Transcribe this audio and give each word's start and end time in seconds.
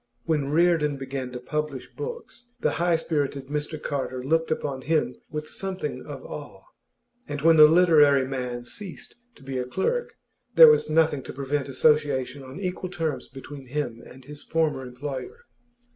When 0.25 0.49
Reardon 0.49 0.97
began 0.97 1.31
to 1.31 1.39
publish 1.39 1.87
books, 1.93 2.47
the 2.59 2.71
high 2.81 2.95
spirited 2.95 3.49
Mr 3.49 3.79
Carter 3.79 4.23
looked 4.23 4.49
upon 4.49 4.81
him 4.81 5.15
with 5.29 5.47
something 5.47 6.03
of 6.07 6.25
awe; 6.25 6.63
and 7.27 7.43
when 7.43 7.55
the 7.55 7.67
literary 7.67 8.27
man 8.27 8.65
ceased 8.65 9.15
to 9.35 9.43
be 9.43 9.59
a 9.59 9.65
clerk, 9.67 10.15
there 10.55 10.71
was 10.71 10.89
nothing 10.89 11.21
to 11.21 11.33
prevent 11.33 11.69
association 11.69 12.41
on 12.41 12.59
equal 12.59 12.89
terms 12.89 13.27
between 13.27 13.67
him 13.67 14.01
and 14.03 14.25
his 14.25 14.41
former 14.41 14.81
employer. 14.81 15.45